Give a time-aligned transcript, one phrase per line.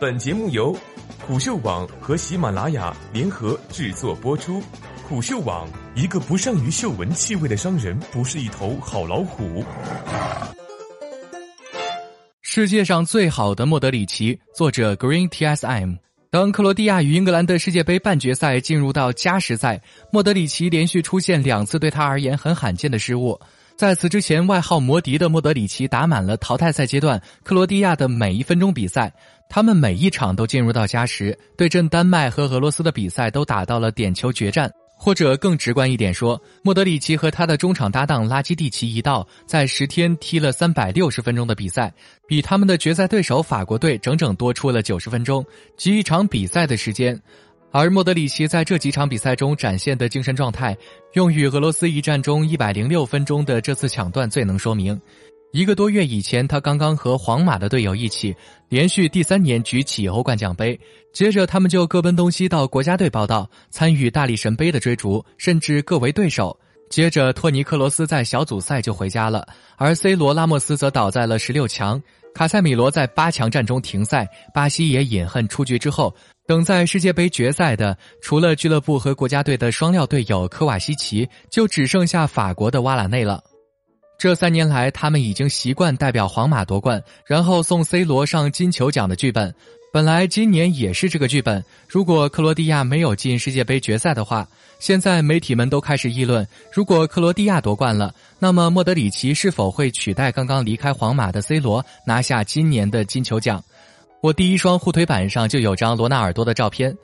[0.00, 0.76] 本节目由
[1.26, 4.62] 虎嗅网和喜马拉雅联合制作播出。
[5.08, 9.64] 虎嗅网：一个不善于嗅闻气味的商人，不是一头好老虎。
[12.42, 15.96] 世界上最好的莫德里奇，作者 Green TSM。
[16.30, 23.40] 当克罗地亚与英格兰的世界杯半决赛进入到加时赛，莫德里奇连续出现两次对他而言很罕见的失误。
[23.78, 29.14] 在此之前，外号“魔笛”的莫德里奇打满了淘汰赛阶段克罗地亚的每一分钟比赛，
[29.48, 34.68] 他们每一场都进入到加时，对阵丹麦和俄罗斯的比赛都打到了点球决战。
[35.00, 41.94] 或者更直观一点说，莫德里奇和他的中场搭档拉基蒂奇一道在十天踢了三百六十分钟的比赛，
[42.26, 47.16] 比他们的决赛对手法国队整整多出了九十分钟，及一场比赛的时间。
[47.70, 50.76] 而莫德里奇在这几场比赛中展现的精神状态，
[51.12, 55.00] 用与俄罗斯一战中一百零六分钟的这次抢断最能说明。
[55.52, 58.34] 一个多月以前，他刚刚和皇马的队友一起
[58.68, 60.78] 连续第三年举起欧冠奖杯，
[61.12, 66.58] 接着他们就各奔东西到国家队报道，参与大力神杯的追逐，甚至各为对手。
[66.90, 72.02] 接着，托尼克罗斯在小组赛就回家了，而 C 罗、拉莫斯则倒在了十六强。
[72.34, 76.14] 卡塞米罗在八强战中停赛，巴西也饮恨出局之后。
[76.48, 83.44] 等在世界杯决赛的，除了俱乐部和国家队的双料队友科瓦西奇，就只剩下法国的瓦拉内了。
[84.18, 89.54] 这三年来，他们已经习惯代表皇马夺冠，然后送 C 罗上金球奖的剧本。
[89.92, 91.62] 本来今年也是这个剧本。
[91.86, 103.62] 如果克罗地亚没有进世界杯决赛的话，现在媒体们都开始议论：如果克罗地亚夺冠了，那么莫德里奇是否会取代刚刚离开皇马的 C 罗，拿下今年的金球奖？
[104.20, 106.96] 我第一双护腿板上就有张罗纳尔多的照片，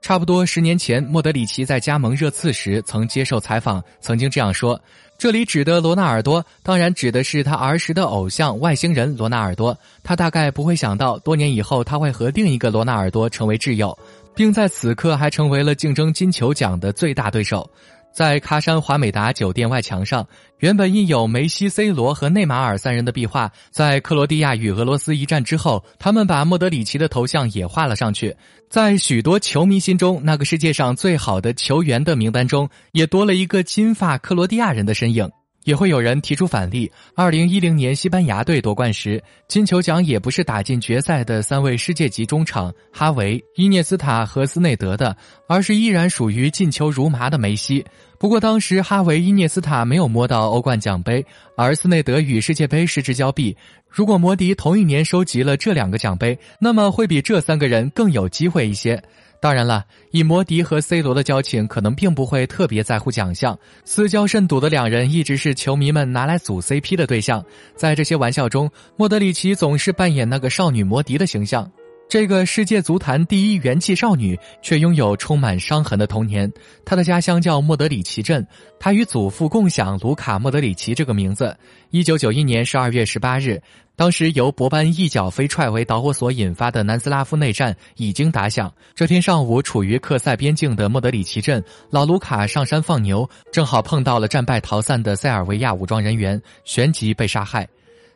[0.00, 4.80] 差不多十年前，莫德里奇在加盟热刺时曾接受采访，曾经这样说
[5.18, 9.76] ：“这里指的罗纳尔多，当然指的是他儿时的偶像外星人罗纳尔多。
[10.02, 13.96] 他大概不会想到，多年以后他会和另一个罗纳尔多成为挚友，
[14.34, 17.68] 并在此刻还成为了竞争金球奖的最大对手。”
[18.12, 20.26] 在喀山华美达酒店外墙上，
[20.58, 28.36] 原本印有梅西、C 罗和内马尔三人的壁画，在克罗地亚与俄罗斯一战之后，他们把莫德里奇的头像也画了上去。
[28.68, 35.30] 在许多球迷心中，那个世界上最好的球员的名单中，也多了一个金发克罗地亚人的身影。
[35.64, 45.16] 也会有人提出反例：，二零一零年西班牙队夺冠时，金球奖也不是打进决赛的三位世界级中场哈维、伊涅斯塔和斯内德的，
[45.48, 47.84] 而是依然属于进球如麻的梅西。
[48.18, 51.24] 不过当时哈维、伊涅斯塔没有摸到欧冠奖杯，
[51.56, 53.56] 而斯内德与世界杯失之交臂。
[53.88, 59.02] 如果摩迪同一年收集了这两个奖杯，那么会比这三个人更有机会一些。
[59.42, 63.58] 当然了，以摩迪和 C 罗的交情，可能并不会特别在乎奖项。
[63.84, 67.44] 私交甚笃的两人一直是球迷们拿来组 CP 的对象。
[67.74, 71.68] 在这些玩笑中，莫德里奇总是扮演那个少女摩迪的形象。
[72.12, 76.52] 这个世界足坛第一元气少女，却拥有充满伤痕的童年。
[76.84, 78.46] 她的家乡叫莫德里奇镇，
[78.78, 81.56] 她与祖父共享卢卡·莫德里奇这个名字。
[81.88, 83.58] 一九九一年十二月十八日，
[83.96, 88.70] 当时由博班一脚飞踹为导火索引发的南斯拉夫内战已经打响。
[88.94, 97.66] 这天上午，处于克塞边境的莫德里奇镇，老卢卡上山放牛，正好碰到了战败逃散的塞尔维亚武装人员，旋即被杀害。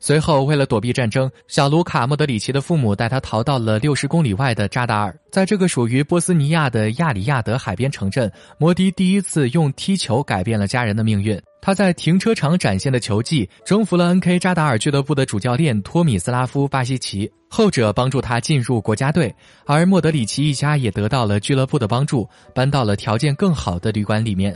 [0.00, 5.18] 随后，为了躲避战争，小卢卡·莫德里奇的父母带他逃到了六十公里外的扎达尔。
[5.30, 11.40] 在这个属于波斯尼亚的亚里亚德海边城镇，摩迪第一次用踢球改变了家人的命运。
[11.62, 14.38] 他在停车场展现的球技，征服了 N.K.
[14.38, 19.34] 扎达尔俱乐部的主教练托米斯拉夫·巴西奇，后者帮助他进入国家队，
[19.64, 24.54] 而莫德里奇一家也得到了俱乐部的帮助，搬到了条件更好的旅馆里面。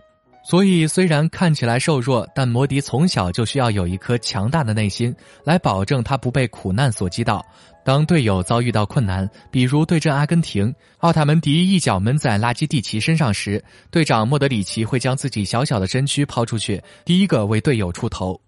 [0.49, 5.15] 所以，虽然看起来瘦弱，但摩迪从小就需要有一颗强大的内心，
[5.45, 7.45] 来保证他不被苦难所击倒。
[7.85, 18.41] 当队友遭遇到困难，比如对阵阿根廷，奥塔门迪一脚闷在拉基蒂奇身上时，队长莫德里奇会将自己小小的身躯抛出去，第一个为队友出头。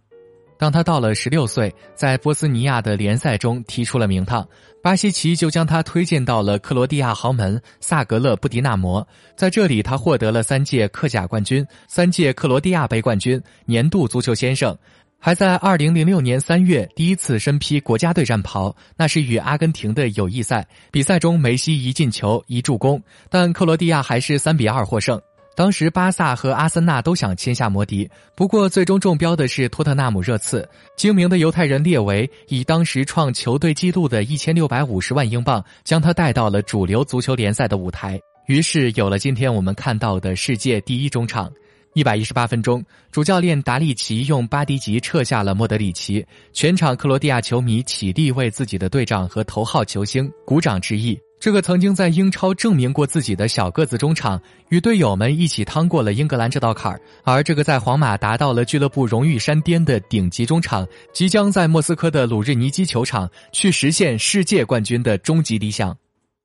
[0.60, 4.47] 当他到了十六岁，在波斯尼亚的联赛中踢出了名堂，
[4.82, 9.07] 巴西奇就将他推荐到了克罗地亚豪门萨格勒布迪纳摩。
[9.34, 14.77] 在这里，他获得了三届克甲冠军、三届克罗地亚杯冠军、年度足球先生，
[15.18, 20.68] 还在二零零六年三月第一次身披国家队战袍，那是与阿根廷的友谊赛。
[20.92, 25.18] 比赛中，梅西一进球一助攻，但克罗地亚还是三比二获胜。
[25.60, 30.66] 当时巴萨和阿森纳都想签下摩迪，不过最终中标的是托特纳姆热刺。
[30.97, 38.18] 精明的犹太人列维以当时创球队纪录的一千六百五十万英镑，将他带到了主流足球联赛的舞台。
[38.47, 41.53] 于是有了今天我们看到的世界第一中场。
[41.92, 51.19] 一百一十八分钟，主教练达利奇用巴迪吉撤下了莫德里奇，全场克罗地亚球迷起立为自己的队长和头号球星鼓掌致意。
[51.41, 65.97] 这个曾经在英超证明过自己的小个子中场，与队友们一起趟过了英格兰这道坎儿；而这个在皇马达到了俱乐部荣誉山巅的顶级中场，即将在莫斯科的鲁日尼基球场去实现世界冠军的终极理想。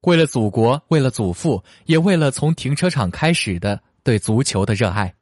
[0.03, 5.13] 为了祖国，为了祖父，也为了从停车场开始的对足球的热爱。